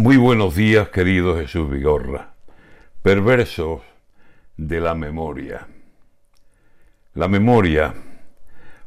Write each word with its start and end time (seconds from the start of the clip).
Muy 0.00 0.16
buenos 0.16 0.54
días, 0.54 0.90
querido 0.90 1.36
Jesús 1.36 1.68
Vigorra. 1.68 2.34
Perversos 3.02 3.80
de 4.56 4.80
la 4.80 4.94
memoria. 4.94 5.66
La 7.14 7.26
memoria, 7.26 7.94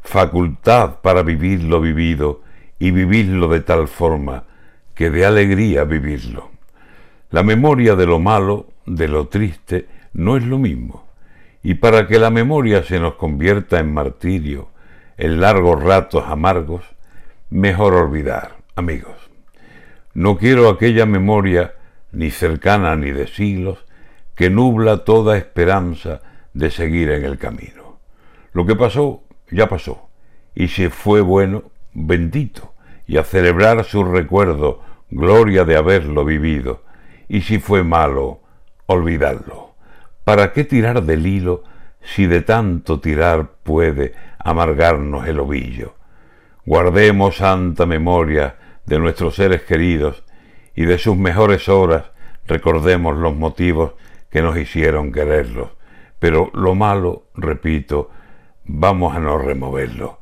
facultad 0.01 1.01
para 1.01 1.21
vivir 1.21 1.63
lo 1.63 1.81
vivido 1.81 2.43
y 2.79 2.91
vivirlo 2.91 3.49
de 3.49 3.59
tal 3.59 3.89
forma 3.89 4.45
que 4.95 5.09
de 5.09 5.25
alegría 5.25 5.83
vivirlo. 5.83 6.51
La 7.29 7.43
memoria 7.43 7.97
de 7.97 8.05
lo 8.05 8.19
malo, 8.19 8.67
de 8.85 9.09
lo 9.09 9.27
triste, 9.27 9.89
no 10.13 10.37
es 10.37 10.45
lo 10.45 10.59
mismo. 10.59 11.07
Y 11.61 11.73
para 11.73 12.07
que 12.07 12.19
la 12.19 12.29
memoria 12.29 12.83
se 12.83 13.01
nos 13.01 13.15
convierta 13.15 13.81
en 13.81 13.93
martirio, 13.93 14.69
en 15.17 15.41
largos 15.41 15.83
ratos 15.83 16.23
amargos, 16.25 16.85
mejor 17.49 17.95
olvidar, 17.95 18.55
amigos. 18.77 19.30
No 20.13 20.37
quiero 20.37 20.69
aquella 20.69 21.05
memoria, 21.05 21.75
ni 22.11 22.31
cercana 22.31 22.95
ni 22.95 23.11
de 23.11 23.27
siglos, 23.27 23.85
que 24.35 24.49
nubla 24.49 25.05
toda 25.05 25.37
esperanza 25.37 26.21
de 26.53 26.69
seguir 26.69 27.09
en 27.11 27.23
el 27.23 27.37
camino. 27.37 27.99
Lo 28.53 28.65
que 28.65 28.75
pasó, 28.75 29.23
ya 29.49 29.69
pasó, 29.69 30.09
y 30.53 30.67
si 30.67 30.89
fue 30.89 31.21
bueno, 31.21 31.63
bendito, 31.93 32.73
y 33.07 33.17
a 33.17 33.23
celebrar 33.23 33.83
su 33.85 34.03
recuerdo, 34.03 34.81
gloria 35.09 35.63
de 35.63 35.77
haberlo 35.77 36.25
vivido, 36.25 36.83
y 37.29 37.41
si 37.41 37.59
fue 37.59 37.83
malo, 37.83 38.41
olvidarlo. 38.87 39.75
¿Para 40.25 40.51
qué 40.51 40.65
tirar 40.65 41.03
del 41.03 41.25
hilo 41.25 41.63
si 42.01 42.25
de 42.25 42.41
tanto 42.41 42.99
tirar 42.99 43.51
puede 43.63 44.13
amargarnos 44.39 45.27
el 45.27 45.39
ovillo? 45.39 45.95
Guardemos 46.65 47.37
santa 47.37 47.85
memoria 47.85 48.55
de 48.85 48.99
nuestros 48.99 49.35
seres 49.35 49.61
queridos 49.63 50.23
y 50.75 50.85
de 50.85 50.97
sus 50.97 51.17
mejores 51.17 51.69
horas 51.69 52.11
recordemos 52.47 53.17
los 53.17 53.35
motivos 53.35 53.93
que 54.29 54.41
nos 54.41 54.57
hicieron 54.57 55.11
quererlos. 55.11 55.69
Pero 56.19 56.51
lo 56.53 56.75
malo, 56.75 57.25
repito, 57.35 58.09
vamos 58.63 59.15
a 59.15 59.19
no 59.19 59.37
removerlo, 59.37 60.19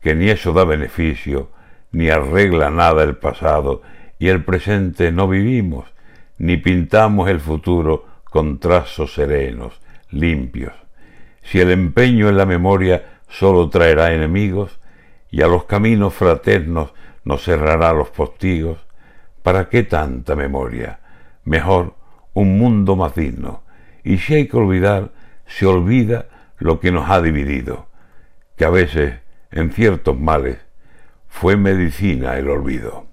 que 0.00 0.14
ni 0.14 0.28
eso 0.28 0.52
da 0.52 0.64
beneficio, 0.64 1.50
ni 1.92 2.10
arregla 2.10 2.70
nada 2.70 3.02
el 3.02 3.16
pasado, 3.16 3.82
y 4.18 4.28
el 4.28 4.44
presente 4.44 5.12
no 5.12 5.28
vivimos, 5.28 5.86
ni 6.38 6.56
pintamos 6.56 7.28
el 7.28 7.40
futuro 7.40 8.06
con 8.24 8.58
trazos 8.58 9.14
serenos, 9.14 9.80
limpios. 10.10 10.74
Si 11.42 11.60
el 11.60 11.70
empeño 11.70 12.28
en 12.28 12.36
la 12.36 12.46
memoria 12.46 13.20
solo 13.28 13.70
traerá 13.70 14.12
enemigos, 14.12 14.78
y 15.30 15.42
a 15.42 15.48
los 15.48 15.64
caminos 15.64 16.14
fraternos 16.14 16.92
nos 17.28 17.44
cerrará 17.44 17.92
los 17.92 18.08
postigos, 18.08 18.78
¿para 19.42 19.68
qué 19.68 19.82
tanta 19.82 20.34
memoria? 20.34 21.00
Mejor 21.44 21.94
un 22.32 22.56
mundo 22.56 22.96
más 22.96 23.14
digno. 23.14 23.64
Y 24.02 24.16
si 24.16 24.32
hay 24.32 24.48
que 24.48 24.56
olvidar, 24.56 25.10
se 25.44 25.66
olvida 25.66 26.28
lo 26.56 26.80
que 26.80 26.90
nos 26.90 27.10
ha 27.10 27.20
dividido, 27.20 27.88
que 28.56 28.64
a 28.64 28.70
veces, 28.70 29.16
en 29.50 29.72
ciertos 29.72 30.18
males, 30.18 30.56
fue 31.26 31.58
medicina 31.58 32.38
el 32.38 32.48
olvido. 32.48 33.07